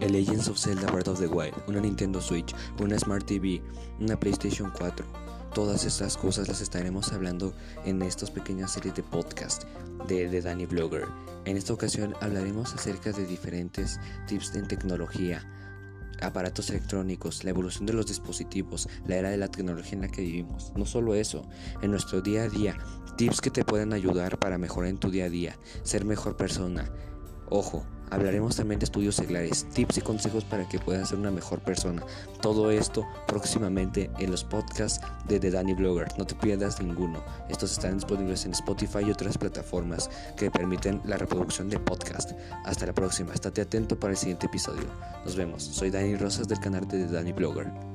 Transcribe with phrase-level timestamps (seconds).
[0.00, 3.60] The Legends of Zelda Breath of the Wild, una Nintendo Switch, una Smart TV,
[3.98, 5.04] una PlayStation 4.
[5.52, 7.52] Todas estas cosas las estaremos hablando
[7.84, 9.64] en estas pequeñas series de podcast
[10.06, 11.06] de, de Danny Blogger.
[11.46, 13.98] En esta ocasión hablaremos acerca de diferentes
[14.28, 15.44] tips en tecnología,
[16.22, 20.22] aparatos electrónicos, la evolución de los dispositivos, la era de la tecnología en la que
[20.22, 20.72] vivimos.
[20.76, 21.44] No solo eso,
[21.82, 22.78] en nuestro día a día,
[23.16, 26.88] tips que te pueden ayudar para mejorar en tu día a día, ser mejor persona.
[27.50, 31.60] Ojo, Hablaremos también de estudios seglares, tips y consejos para que puedas ser una mejor
[31.60, 32.02] persona.
[32.40, 36.08] Todo esto próximamente en los podcasts de The Danny Blogger.
[36.18, 37.22] No te pierdas ninguno.
[37.48, 42.32] Estos están disponibles en Spotify y otras plataformas que permiten la reproducción de podcast.
[42.64, 43.34] Hasta la próxima.
[43.34, 44.84] Estate atento para el siguiente episodio.
[45.24, 45.62] Nos vemos.
[45.62, 47.87] Soy Dani Rosas del canal de The Danny Blogger.